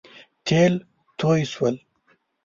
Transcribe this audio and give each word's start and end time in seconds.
تېل 0.45 0.73
توی 1.17 1.41
شول 1.51 1.75